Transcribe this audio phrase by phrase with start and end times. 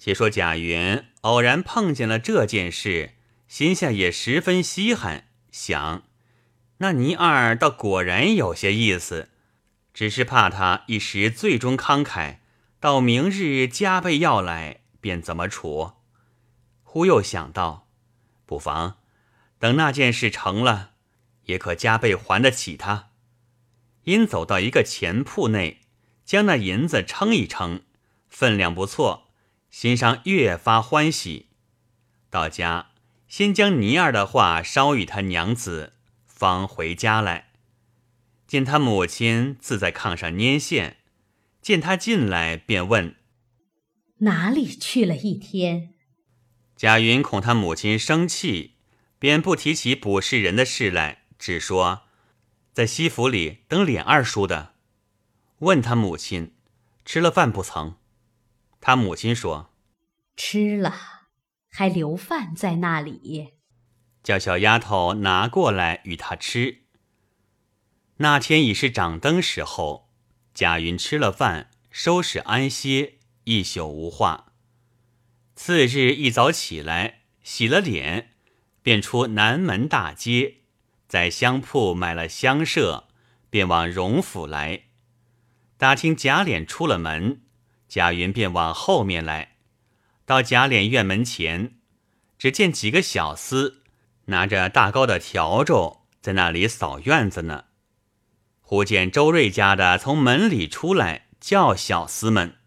[0.00, 3.10] 且说贾云偶然碰见了这件事，
[3.46, 6.04] 心下也十分稀罕，想
[6.78, 9.28] 那倪二倒果然有些意思，
[9.92, 12.38] 只是怕他一时最终慷慨，
[12.80, 15.92] 到明日加倍要来，便怎么处？
[16.82, 17.86] 忽又想到，
[18.46, 18.96] 不妨
[19.58, 20.92] 等那件事成了，
[21.44, 23.10] 也可加倍还得起他。
[24.04, 25.82] 因走到一个钱铺内，
[26.24, 27.82] 将那银子称一称，
[28.30, 29.29] 分量不错。
[29.70, 31.46] 心上越发欢喜，
[32.28, 32.90] 到家
[33.28, 35.94] 先将尼儿的话捎与他娘子，
[36.26, 37.50] 方回家来。
[38.46, 40.96] 见他母亲自在炕上拈线，
[41.62, 43.14] 见他进来，便问
[44.18, 45.94] ：“哪里去了一天？”
[46.74, 48.74] 贾云恐他母亲生气，
[49.20, 52.02] 便不提起卜事人的事来，只说
[52.72, 54.74] 在西府里等琏二叔的。
[55.58, 56.54] 问他母亲
[57.04, 57.99] 吃了饭不曾？
[58.80, 59.74] 他母亲说
[60.36, 60.94] ：“吃了，
[61.70, 63.54] 还留饭在那里。”
[64.22, 66.82] 叫小丫头拿过来与他吃。
[68.16, 70.10] 那天已是掌灯时候，
[70.52, 74.52] 贾云吃了饭，收拾安歇，一宿无话。
[75.54, 78.34] 次日一早起来，洗了脸，
[78.82, 80.56] 便出南门大街，
[81.06, 83.08] 在香铺买了香舍，
[83.50, 84.84] 便往荣府来，
[85.76, 87.42] 打听贾琏出了门。
[87.90, 89.56] 贾云便往后面来，
[90.24, 91.74] 到贾琏院门前，
[92.38, 93.78] 只见几个小厮
[94.26, 97.64] 拿着大高的笤帚在那里扫院子呢。
[98.60, 102.58] 忽见周瑞家的从门里出来，叫小厮们：“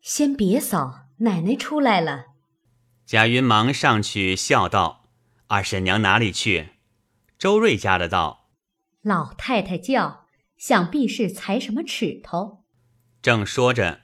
[0.00, 2.26] 先别扫，奶奶出来了。”
[3.04, 5.08] 贾云忙上去笑道
[5.48, 6.68] ：“二婶娘哪里去？”
[7.36, 8.48] 周瑞家的道
[9.02, 10.26] ：“老太太叫，
[10.56, 12.62] 想必是裁什么尺头。”
[13.20, 14.01] 正说着。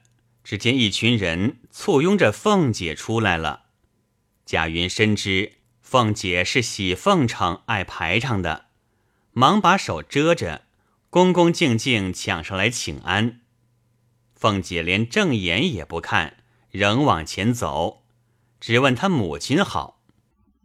[0.49, 3.65] 只见一群人簇拥着凤姐出来了。
[4.47, 8.65] 贾云深知凤姐是喜奉承、爱排场的，
[9.33, 10.63] 忙把手遮着，
[11.11, 13.43] 恭恭敬敬抢上来请安。
[14.35, 16.39] 凤姐连正眼也不看，
[16.71, 18.05] 仍往前走，
[18.59, 20.01] 只问她母亲好，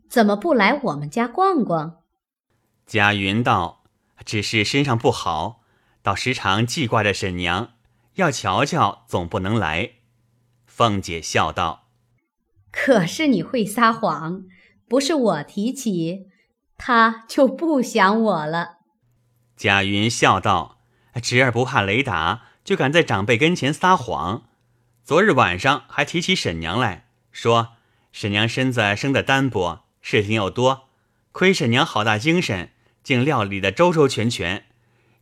[0.08, 1.98] 怎么不来我们家逛逛？
[2.86, 3.84] 贾云道
[4.24, 5.62] ：“只是身上不好，
[6.02, 7.73] 倒时常记挂着婶娘。”
[8.16, 9.92] 要瞧瞧，总不能来。
[10.66, 11.88] 凤姐笑道
[12.72, 14.44] ：“可是你会撒谎，
[14.88, 16.28] 不是我提起，
[16.78, 18.78] 他就不想我了。”
[19.58, 20.80] 贾云笑道
[21.22, 24.44] ：“侄儿不怕雷打，就敢在长辈跟前撒谎。
[25.04, 27.74] 昨日晚上还提起婶娘来说，
[28.12, 30.90] 婶娘身子生的单薄，事情又多，
[31.32, 32.72] 亏婶娘好大精神，
[33.04, 34.66] 竟料理的周周全全。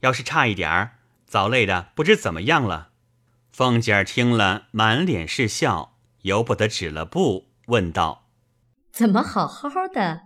[0.01, 0.97] 要是差一点儿。”
[1.31, 2.89] 早累的不知怎么样了，
[3.53, 8.27] 凤姐儿听了，满脸是笑，由不得止了步，问道
[8.91, 10.23] ：“怎么好好的，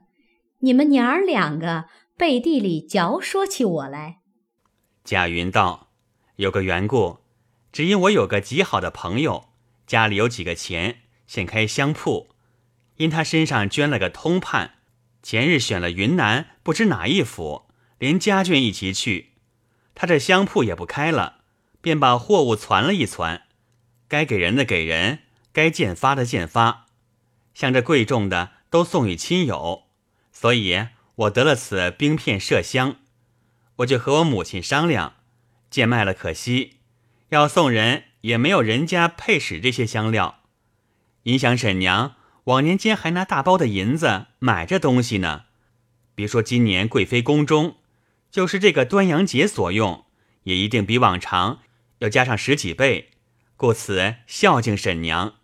[0.61, 1.85] 你们娘儿两个
[2.17, 4.21] 背地里嚼说起我来？”
[5.05, 5.91] 贾云道
[6.37, 7.19] ：“有个缘故，
[7.71, 9.49] 只因我有个极好的朋友，
[9.85, 12.29] 家里有几个钱，现开香铺，
[12.95, 14.79] 因他身上捐了个通判，
[15.21, 17.67] 前日选了云南不知哪一府，
[17.99, 19.33] 连家眷一起去。”
[19.95, 21.39] 他这香铺也不开了，
[21.81, 23.43] 便把货物攒了一攒，
[24.09, 25.19] 该给人的给人，
[25.53, 26.87] 该见发的见发，
[27.53, 29.83] 像这贵重的都送与亲友，
[30.33, 32.97] 所以我得了此冰片麝香，
[33.77, 35.15] 我就和我母亲商量，
[35.69, 36.79] 贱卖了可惜，
[37.29, 40.41] 要送人也没有人家配使这些香料，
[41.23, 45.45] 影响婶娘往年间还拿大包的银子买这东西呢，
[46.13, 47.77] 别说今年贵妃宫中。
[48.35, 50.07] 就是这个端阳节所用，
[50.43, 51.61] 也一定比往常
[51.99, 53.11] 要加上十几倍，
[53.55, 55.35] 故此孝敬婶娘。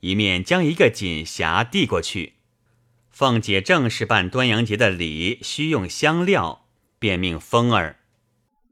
[0.00, 2.36] 一面将一个锦匣递过去，
[3.10, 6.66] 凤姐正是办端阳节的礼，需用香料，
[6.98, 8.00] 便命风儿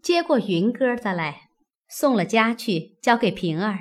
[0.00, 1.50] 接过云哥的来，
[1.90, 3.80] 送了家去，交给平儿。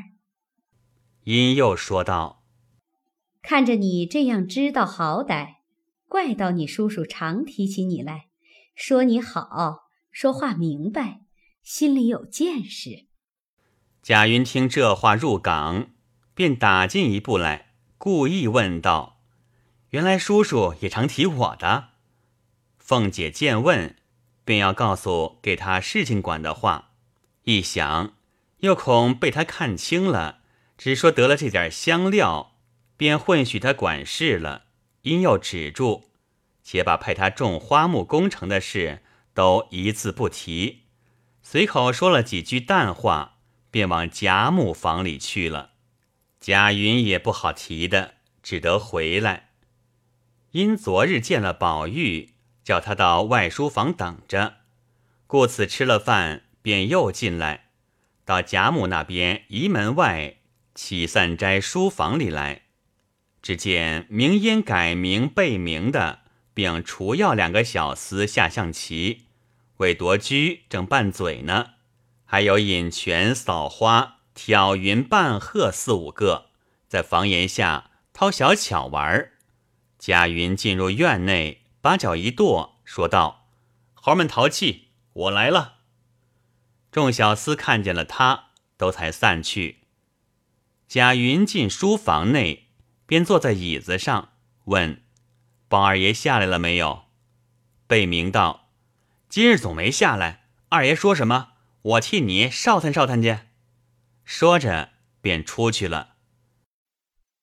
[1.24, 2.44] 因又说道
[3.42, 5.60] ：“看着你这样知道好歹，
[6.10, 8.26] 怪到你叔叔常提起你来。”
[8.76, 11.22] 说你好，说话明白，
[11.64, 13.06] 心里有见识。
[14.02, 15.92] 贾云听这话入港，
[16.34, 19.22] 便打进一步来，故意问道
[19.92, 21.92] ：“原来叔叔也常提我的？”
[22.78, 23.96] 凤姐见问，
[24.44, 26.92] 便要告诉给他事情管的话，
[27.44, 28.16] 一想
[28.58, 30.40] 又恐被他看清了，
[30.78, 32.58] 只说得了这点香料，
[32.98, 34.66] 便混许他管事了，
[35.04, 36.12] 因又止住。
[36.66, 39.04] 且把派他种花木工程的事
[39.36, 40.86] 都一字不提，
[41.44, 43.38] 随口说了几句淡话，
[43.70, 45.74] 便往贾母房里去了。
[46.40, 49.52] 贾云也不好提的，只得回来。
[50.52, 52.34] 因昨日见了宝玉，
[52.64, 54.58] 叫他到外书房等着，
[55.28, 57.70] 故此吃了饭便又进来，
[58.26, 60.38] 到贾母那边移门外
[60.74, 62.64] 启散斋书房里来。
[63.44, 66.22] 只见明烟改名背名的，
[66.56, 69.28] 并除药两个小厮下象棋，
[69.78, 71.74] 为夺居正拌嘴呢，
[72.26, 76.48] 还有引泉、扫花、挑云、半鹤四五个，
[76.88, 79.30] 在房檐下掏小巧玩。
[80.00, 83.50] 贾云进入院内，把脚一跺，说道
[83.94, 85.76] ：“猴们淘气，我来了。”
[86.92, 89.82] 众小厮看见了他，都才散去。
[90.88, 92.64] 贾云进书房内。
[93.08, 94.30] 便坐在椅子上
[94.64, 95.04] 问
[95.76, 97.08] ：“宝二爷下来了没有？”
[97.86, 98.70] 贝明道
[99.28, 100.48] ：“今日总没下来。
[100.70, 101.50] 二爷说什么？
[101.82, 103.40] 我替你少探少探去。”
[104.24, 106.16] 说着便出去了。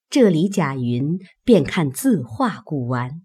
[0.08, 3.20] 这里贾云便看字画古玩，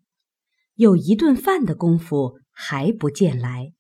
[0.76, 3.72] 有一顿饭的功夫还不见来，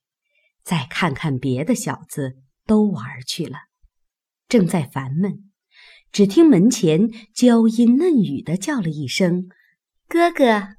[0.63, 3.57] 再看看别的小子都玩去了，
[4.47, 5.51] 正在烦闷。
[6.09, 9.49] 只听门前娇音嫩语的叫了一声
[10.07, 10.76] ：“哥哥。”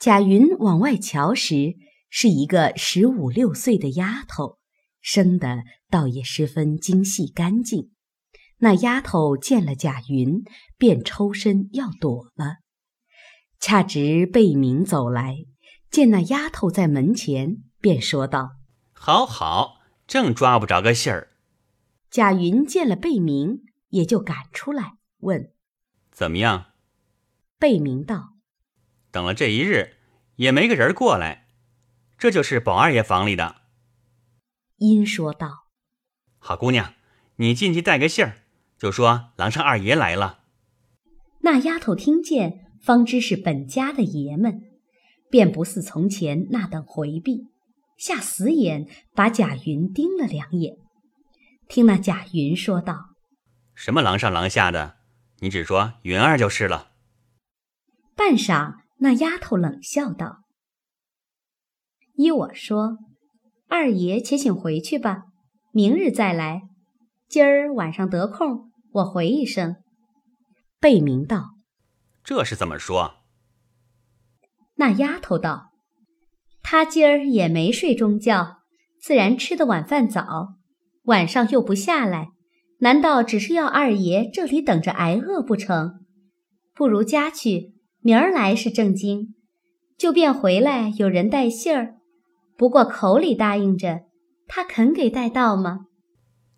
[0.00, 1.76] 贾云往外瞧时，
[2.08, 4.58] 是一个十五六岁的丫头，
[5.02, 7.90] 生的倒也十分精细干净。
[8.60, 10.42] 那丫头见了贾云，
[10.78, 12.56] 便抽身要躲了。
[13.58, 15.36] 恰值贝明走来，
[15.90, 18.52] 见那丫头在门前，便说道
[18.92, 21.28] ：“好好，正抓不着个信儿。”
[22.10, 23.60] 贾云见了贝明。
[23.90, 25.52] 也就赶出来问
[26.14, 26.66] ：“怎么样？”
[27.58, 28.34] 贝明道
[29.10, 29.96] ：“等了这一日，
[30.36, 31.46] 也没个人过来。
[32.18, 33.62] 这就是宝二爷房里的。”
[34.78, 35.66] 殷说道
[36.38, 36.94] ：“好姑娘，
[37.36, 38.38] 你进去带个信儿，
[38.78, 40.40] 就说郎上二爷来了。”
[41.42, 44.60] 那丫头听见，方知是本家的爷们，
[45.30, 47.48] 便不似从前那等回避，
[47.96, 50.76] 下死眼把贾云盯了两眼。
[51.68, 53.10] 听那贾云说道。
[53.74, 54.96] 什么郎上郎下的，
[55.38, 56.90] 你只说云儿就是了。
[58.14, 60.44] 半晌，那丫头冷笑道
[62.14, 62.98] ：“依我说，
[63.68, 65.24] 二爷且请回去吧，
[65.72, 66.62] 明日再来。
[67.28, 69.76] 今儿晚上得空，我回一声。”
[70.78, 71.54] 贝明道
[72.22, 73.14] ：“这是怎么说？”
[74.76, 75.70] 那丫头道
[76.62, 78.58] ：“他今儿也没睡中觉，
[79.00, 80.54] 自然吃的晚饭早，
[81.04, 82.28] 晚上又不下来。”
[82.82, 86.06] 难道只是要二爷这里等着挨饿不成？
[86.74, 87.69] 不如家去，
[88.00, 89.34] 明儿来是正经。
[89.98, 91.96] 就便回来有人带信儿，
[92.56, 94.04] 不过口里答应着，
[94.48, 95.86] 他肯给带到吗？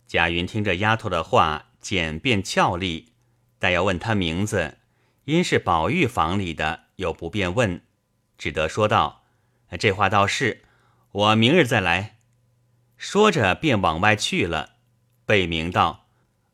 [0.07, 3.15] 贾云听着丫头的话，简便俏丽，
[3.59, 4.79] 但要问他名字，
[5.25, 7.83] 因是宝玉房里的，又不便问，
[8.39, 9.23] 只得说道
[9.81, 10.63] ：“这话倒是，
[11.11, 12.19] 我明日再来。”
[12.97, 14.77] 说着便往外去了。
[15.27, 16.07] 贝明道。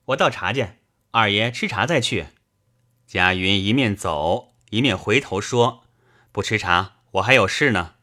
[0.06, 0.67] 我倒茶去，
[1.11, 2.29] 二爷吃茶再去。
[3.06, 5.84] 贾云一面走，一面回头说
[6.30, 7.94] ：“不吃茶，我还有事呢。”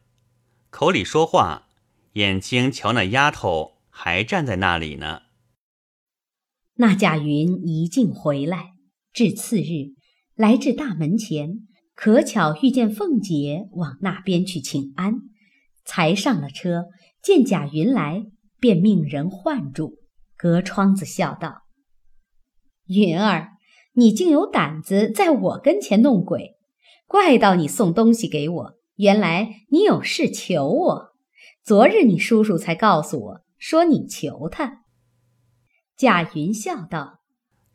[0.71, 1.67] 口里说话，
[2.13, 5.21] 眼睛瞧那丫头还站在那里呢。
[6.75, 8.73] 那贾云一进回来，
[9.13, 9.93] 至次日
[10.35, 15.13] 来至大门前，可巧遇见凤姐往那边去请安，
[15.85, 16.87] 才上了车，
[17.21, 18.25] 见贾云来，
[18.59, 19.99] 便命人唤住，
[20.35, 21.61] 隔窗子笑道。
[22.87, 23.51] 云儿，
[23.93, 26.54] 你竟有胆子在我跟前弄鬼，
[27.05, 31.15] 怪到你送东西给我，原来你有事求我。
[31.63, 34.83] 昨日你叔叔才告诉我说你求他。
[35.95, 37.21] 贾云笑道：“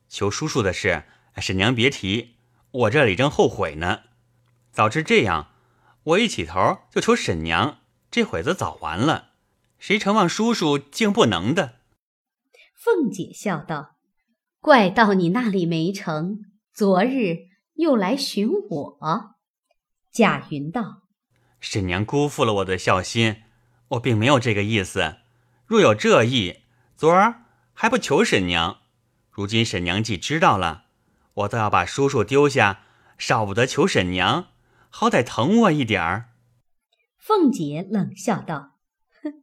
[0.09, 1.05] 求叔叔的事，
[1.37, 2.37] 婶娘别提，
[2.71, 4.01] 我这里正后悔呢。
[4.73, 5.53] 早知这样，
[6.05, 7.79] 我一起头就求婶娘，
[8.11, 9.31] 这会子早完了。
[9.79, 11.77] 谁承望叔叔竟不能的？”
[12.77, 13.97] 凤姐笑道。
[14.61, 16.41] 怪到你那里没成，
[16.75, 17.49] 昨日
[17.81, 18.99] 又来寻我。
[20.13, 21.03] 贾云道
[21.61, 23.43] ：“婶娘辜负了我的孝心，
[23.89, 25.17] 我并没有这个意思。
[25.67, 26.61] 若有这意，
[26.95, 28.79] 昨儿还不求婶娘。
[29.31, 30.85] 如今婶娘既知道了，
[31.33, 32.83] 我倒要把叔叔丢下，
[33.17, 34.49] 少不得求婶娘，
[34.91, 36.31] 好歹疼我一点儿。”
[37.17, 38.73] 凤姐冷笑道
[39.23, 39.43] ：“哼，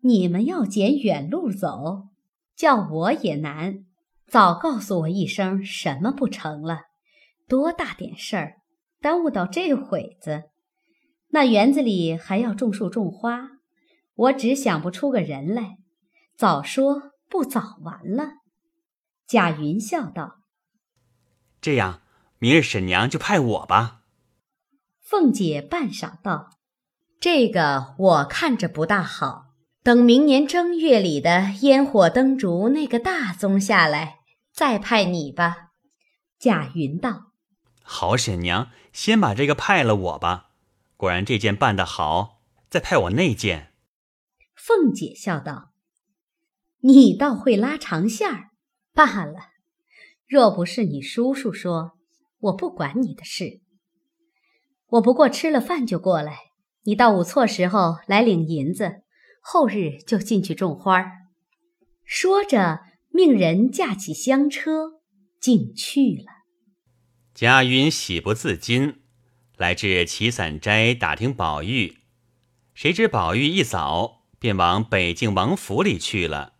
[0.00, 2.08] 你们要捡远路走，
[2.54, 3.86] 叫我也难。”
[4.28, 6.89] 早告诉我一声，什么不成了？
[7.50, 8.54] 多大点事儿，
[9.00, 10.44] 耽误到这会子。
[11.30, 13.50] 那园子里还要种树种花，
[14.14, 15.78] 我只想不出个人来。
[16.36, 18.34] 早说不早完了。
[19.26, 20.36] 贾云笑道
[21.60, 22.02] ：“这样，
[22.38, 24.02] 明日婶娘就派我吧。
[25.00, 26.50] 凤姐半晌道
[27.18, 29.46] ：“这个我看着不大好，
[29.82, 34.18] 等明年正月里的烟火灯烛那个大宗下来，
[34.52, 35.70] 再派你吧。”
[36.38, 37.29] 贾云道
[37.92, 40.52] ：“好，婶娘，先把这个派了我吧。
[40.96, 43.72] 果然这件办得好，再派我那件。”
[44.54, 45.72] 凤姐笑道
[46.82, 48.50] ：“你倒会拉长线儿，
[48.94, 49.48] 罢了。
[50.28, 51.98] 若不是你叔叔说，
[52.38, 53.60] 我不管你的事。”
[54.90, 56.38] 我不过吃了饭就过来，
[56.84, 59.02] 你到午错时候来领银子，
[59.40, 61.04] 后日就进去种花。
[62.04, 65.00] 说着，命人架起香车，
[65.40, 66.39] 竟去了。
[67.40, 69.00] 贾云喜不自禁，
[69.56, 71.96] 来至岐散斋打听宝玉，
[72.74, 76.56] 谁知宝玉一早便往北静王府里去了。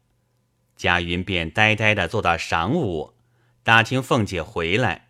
[0.77, 3.13] 贾云便呆呆的坐到晌午，
[3.63, 5.09] 打听凤姐回来，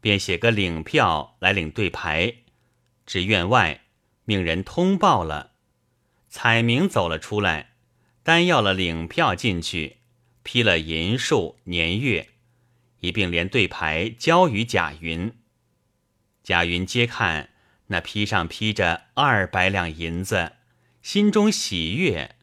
[0.00, 2.36] 便写个领票来领对牌。
[3.04, 3.82] 至院外，
[4.24, 5.50] 命人通报了，
[6.30, 7.72] 彩明走了出来，
[8.22, 9.98] 单要了领票进去，
[10.42, 12.29] 批了银数年月，
[13.00, 15.32] 一并连对牌交与贾云。
[16.42, 17.50] 贾云接看，
[17.88, 20.52] 那批上批着二百两银子，
[21.02, 22.36] 心中喜悦，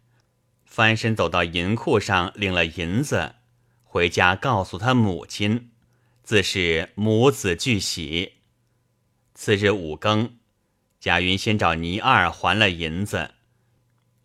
[0.66, 3.36] 翻身走到银库上领了银子，
[3.84, 5.72] 回家告诉他母亲，
[6.24, 8.34] 自是母子俱喜。
[9.34, 10.38] 次日五更。
[11.00, 13.36] 贾云先找倪二还了银子，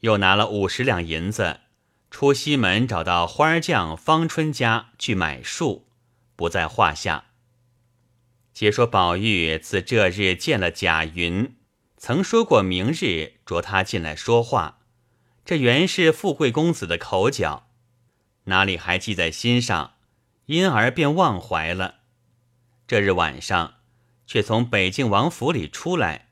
[0.01, 1.61] 又拿了五十两银子，
[2.11, 5.87] 出西门找到花匠方春家去买树，
[6.43, 7.27] 不在话下。
[8.53, 11.55] 且说宝玉自这日见了贾云，
[11.97, 14.81] 曾说过明日着他进来说话，
[15.45, 17.69] 这原是富贵公子的口角，
[18.47, 19.95] 哪里还记在心上，
[20.47, 22.01] 因而便忘怀了。
[22.89, 23.75] 这日晚上，
[24.27, 26.31] 却从北静王府里出来。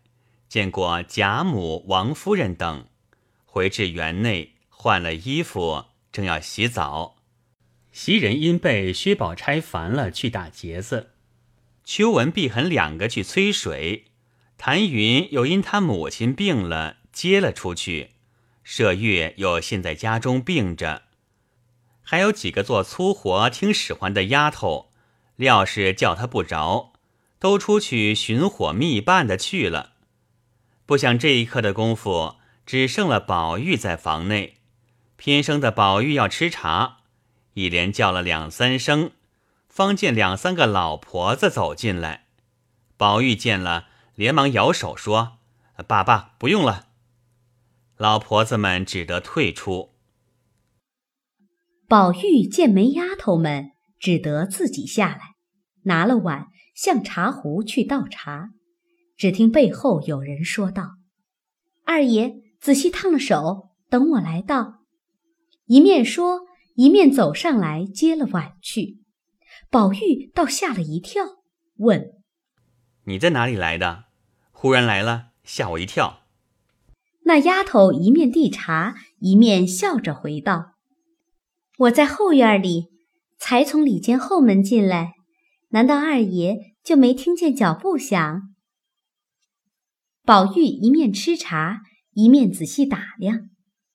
[0.49, 2.89] 见过贾母、王夫人等，
[3.45, 7.20] 回至园内换了衣服，正要洗澡。
[7.93, 11.09] 袭人因被薛宝钗烦了，去打结子；
[11.85, 14.05] 秋文、碧痕两个去催水；
[14.57, 18.11] 谭云又因他母亲病了，接了出去；
[18.65, 21.03] 麝月又现在家中病着；
[22.03, 24.93] 还有几个做粗活、听使唤的丫头，
[25.37, 26.93] 料是叫他不着，
[27.41, 29.95] 都出去寻火觅伴的去了。
[30.87, 34.59] 不想这一刻的功夫，只剩了宝玉在房内。
[35.17, 37.00] 偏生的宝玉要吃茶，
[37.55, 39.11] 一连叫了两三声，
[39.69, 42.27] 方见两三个老婆子走进来。
[42.97, 45.39] 宝玉见了，连忙摇手说
[45.87, 46.89] ：“爸爸，不用了。”
[47.97, 49.91] 老婆子们只得退出。
[51.89, 55.35] 宝玉见没丫头们，只得自己下来，
[55.83, 58.51] 拿了碗，向茶壶去倒茶。
[59.17, 60.97] 只听背后有人说道
[61.85, 64.85] ：“二爷，仔细烫了手，等我来倒。”
[65.67, 66.47] 一面说，
[66.81, 69.03] 一面走上来接了碗去。
[69.69, 71.23] 宝玉倒吓了一跳，
[71.77, 72.15] 问
[73.05, 74.05] ：“你在哪里来的？
[74.51, 76.23] 忽然来了，吓我一跳。”
[77.27, 80.77] 那丫头一面递茶，一面笑着回道
[81.81, 82.87] ：“我在后院里，
[83.39, 85.13] 才从里间后门进来，
[85.73, 88.55] 难道二爷就没听见脚步响？”
[90.25, 91.83] 宝玉一面吃茶，
[92.15, 93.51] 一面仔细打量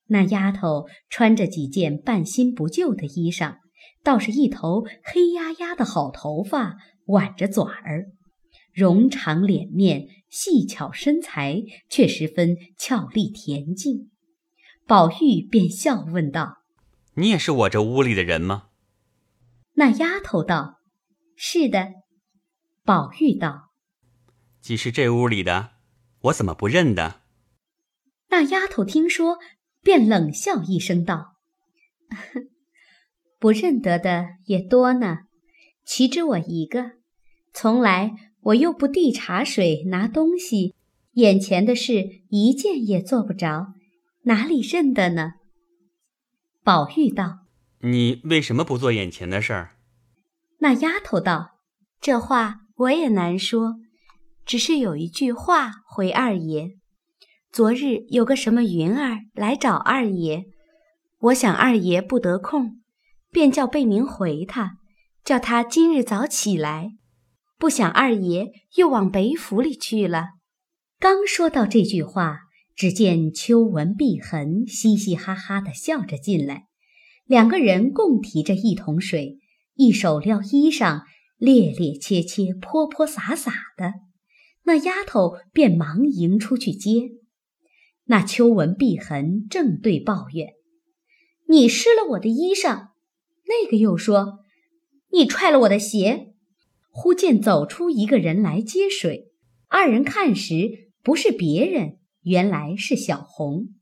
[0.08, 3.58] 那丫头，穿着几件半新不旧的衣裳，
[4.04, 8.12] 倒是一头黑压压的好头发，挽着嘴儿，
[8.74, 14.12] 容长脸面，细巧身材，却十分俏丽恬静。
[14.86, 16.58] 宝玉便笑问道
[17.16, 18.68] ：“你也是我这屋里的人吗？”
[19.74, 20.80] 那丫头道
[21.36, 21.90] ：“是的。”
[22.86, 23.72] 宝玉道
[24.62, 25.72] ：“既是这屋里的。”
[26.26, 27.22] 我怎么不认得？
[28.30, 29.38] 那丫头听说，
[29.86, 31.36] 便冷笑一声道
[33.38, 35.20] ：“不认得的也多呢，
[35.86, 36.94] 岂止我一个？
[37.54, 40.74] 从来我又不递茶水、拿东西，
[41.14, 43.74] 眼前的事一件也做不着，
[44.24, 45.34] 哪里认得呢？”
[46.66, 47.42] 宝玉道
[47.82, 49.78] ：“你为什么不做眼前的事儿？”
[50.58, 51.60] 那丫头道
[52.02, 53.76] ：“这话我也难说。”
[54.44, 56.78] 只是有一句话回二爷，
[57.56, 60.44] 昨日有个什么云儿来找二爷，
[61.20, 62.82] 我想二爷不得空，
[63.32, 64.80] 便叫贝明回他，
[65.24, 66.90] 叫他今日早起来。
[67.58, 70.32] 不想二爷又往北府里去了。
[71.00, 72.40] 刚说到这句话，
[72.76, 76.66] 只见秋纹碧痕嘻嘻哈哈的笑着进来，
[77.24, 79.40] 两个人共提着一桶水，
[79.76, 81.04] 一手撩衣裳，
[81.40, 83.94] 趔趔切切、泼泼洒洒的，
[84.64, 87.12] 那丫头便忙迎出去接。
[88.06, 90.54] 那秋纹碧痕正对抱怨
[91.50, 92.90] ：“你湿了我的衣裳。”
[93.48, 94.40] 那个又说
[95.12, 96.34] ：“你踹了我的鞋。”
[96.90, 99.32] 忽见走出一个人来接水，
[99.68, 103.74] 二人看时，不是别人，原来是小红。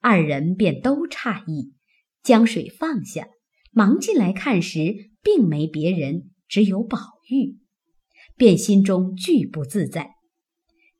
[0.00, 1.74] 二人便都诧异，
[2.22, 3.28] 将水放下，
[3.72, 7.58] 忙进来看时，并没别人，只有宝玉，
[8.36, 10.12] 便心中俱不自在，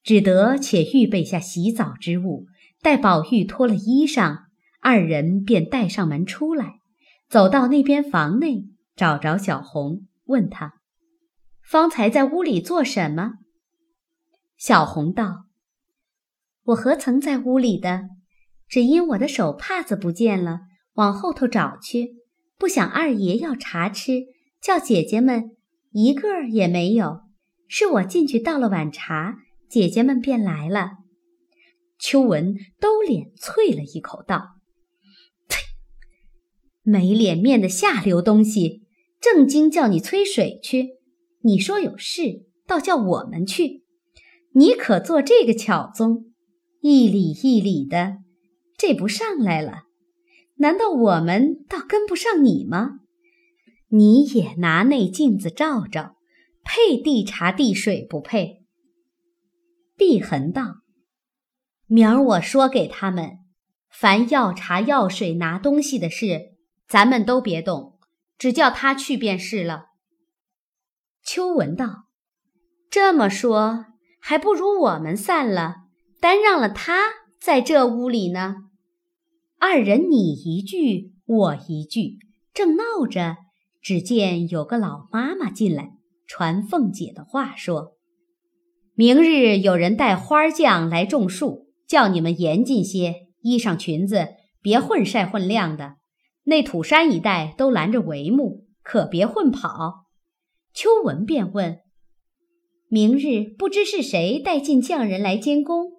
[0.02, 2.46] 只得且预备下洗澡之物，
[2.86, 4.44] 待宝玉脱了衣裳，
[4.80, 6.74] 二人便带上门出来，
[7.28, 10.74] 走到那边房内，找着小红，问他。
[11.68, 13.32] 方才在屋里做什么？
[14.56, 15.46] 小红道
[16.66, 18.04] ：“我何曾在屋里的？
[18.68, 20.60] 只因我的手帕子不见了，
[20.92, 22.14] 往后头找去，
[22.56, 24.26] 不想二爷要茶吃，
[24.62, 25.56] 叫姐姐们
[25.90, 27.22] 一个也没有。
[27.66, 29.38] 是我进去倒了碗茶，
[29.68, 30.98] 姐姐们便来了。”
[31.98, 34.56] 秋文兜脸啐了一口，道
[35.48, 35.56] ：“呸，
[36.82, 38.82] 没脸面的下流东西！
[39.20, 40.96] 正经叫你催水去。”
[41.42, 43.84] 你说有事，倒叫我们去。
[44.52, 46.32] 你可做这个巧宗，
[46.80, 48.18] 一里一里的，
[48.76, 49.84] 这不上来了？
[50.56, 53.00] 难道我们倒跟不上你吗？
[53.90, 56.16] 你也拿那镜子照照，
[56.64, 58.64] 配递茶递水不配？
[59.96, 60.78] 碧痕道
[61.88, 63.38] ：“明儿我说给他们，
[63.88, 66.56] 凡要茶要水拿东西的事，
[66.88, 67.98] 咱们都别动，
[68.36, 69.86] 只叫他去便是了。”
[71.22, 72.06] 秋文道
[72.90, 73.86] ：“这么说，
[74.20, 75.76] 还不如我们散了，
[76.20, 78.56] 单让了他在这屋里呢。”
[79.58, 82.18] 二人你一句我一句，
[82.52, 83.36] 正闹着，
[83.80, 85.92] 只见有个老妈妈进来，
[86.26, 87.96] 传凤姐的话说
[88.94, 94.28] ：“明日有人带花匠来种树，叫你们严谨些，衣裳裙子
[94.60, 95.96] 别混晒混晾的。
[96.44, 100.06] 那土山一带都拦着帷幕，可别混跑。”
[100.74, 101.80] 秋文便问
[102.88, 105.92] ：“明日不知是谁带进匠人来监工？”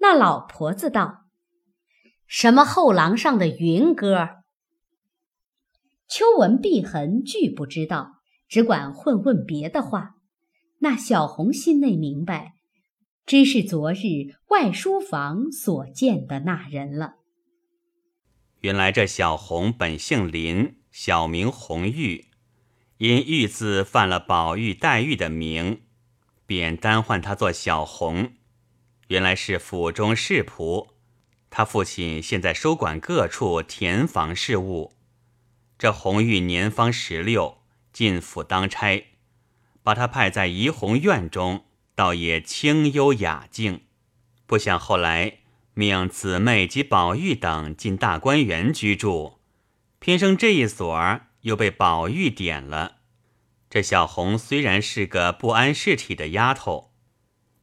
[0.00, 1.26] 那老婆子道
[2.26, 4.28] ：“什么后廊上的云哥？”
[6.08, 8.12] 秋文、碧痕俱不知道，
[8.48, 10.12] 只管混问别的话。
[10.78, 12.54] 那小红心内明白，
[13.28, 17.16] 知是昨日外书房所见的那人了。
[18.60, 22.28] 原来这小红本姓林，小名红玉。
[22.96, 25.82] 因玉字犯了宝玉、黛玉的名，
[26.46, 28.32] 便单唤她做小红。
[29.08, 30.88] 原来是府中侍仆，
[31.50, 34.94] 他父亲现在收管各处田房事务。
[35.76, 37.58] 这红玉年方十六，
[37.92, 39.06] 进府当差，
[39.82, 41.66] 把他派在怡红院中，
[41.98, 43.80] 倒也清幽雅静。
[44.46, 45.38] 不想后来
[45.74, 49.40] 命姊妹及宝玉等进大观园居住，
[49.98, 51.24] 偏生这一所儿。
[51.42, 52.96] 又被宝玉点了。
[53.70, 56.92] 这小红虽然是个不谙世体的丫头，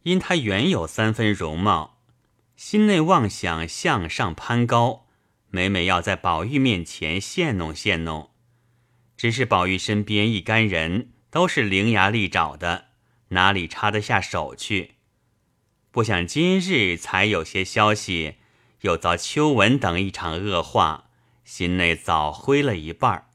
[0.03, 1.99] 因她原有三分容貌，
[2.55, 5.07] 心内妄想向上攀高，
[5.49, 8.31] 每每要在宝玉面前献弄献弄。
[9.17, 12.84] 只是宝玉身边一干人都是伶牙俐爪的，
[13.29, 14.95] 哪里插得下手去？
[15.91, 18.35] 不想今日才有些消息，
[18.81, 21.09] 又遭秋纹等一场恶话，
[21.43, 23.29] 心内早灰了一半儿。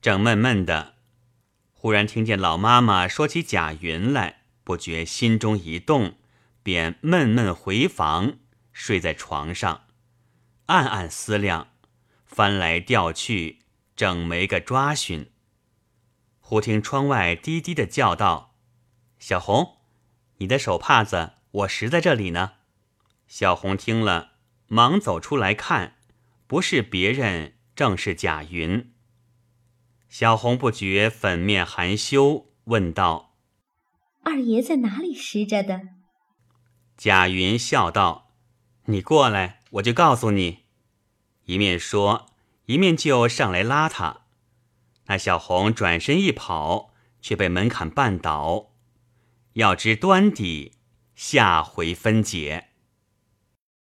[0.00, 0.94] 正闷闷的，
[1.72, 6.16] 忽然听见老妈妈说起贾云来，不觉心中一动，
[6.62, 8.38] 便闷闷回房，
[8.72, 9.84] 睡在床上，
[10.66, 11.68] 暗暗思量，
[12.24, 13.60] 翻来调去，
[13.94, 15.30] 整没个抓寻。
[16.40, 18.51] 忽听窗外滴滴的叫道
[19.22, 19.76] ：“小红，
[20.38, 22.54] 你的手帕子我拾在这里呢。”
[23.28, 24.32] 小红听了，
[24.66, 25.94] 忙走出来看，
[26.48, 28.92] 不是别人，正是贾云。
[30.08, 33.36] 小红不觉粉面含羞，问道
[34.24, 35.82] ：“二爷在哪里拾着的？”
[36.98, 38.32] 贾云笑道
[38.86, 40.64] ：“你过来，我就告诉你。”
[41.46, 42.26] 一面说，
[42.66, 44.22] 一面就上来拉他。
[45.06, 48.71] 那小红转身一跑，却被门槛绊倒。
[49.54, 50.72] 要知端底，
[51.14, 52.71] 下回分解。